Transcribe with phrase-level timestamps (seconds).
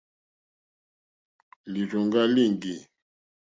[1.71, 2.75] Lìrzòŋɡá líŋɡî.